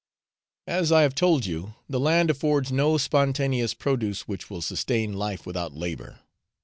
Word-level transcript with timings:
As 0.65 0.91
I 0.91 1.03
have 1.03 1.13
told 1.13 1.45
you, 1.45 1.75
the 1.87 1.99
land 1.99 2.31
affords 2.31 2.71
no 2.71 2.97
spontaneous 2.97 3.75
produce 3.75 4.27
which 4.27 4.49
will 4.49 4.63
sustain 4.63 5.13
life 5.13 5.45
without 5.45 5.75
labour. 5.75 6.21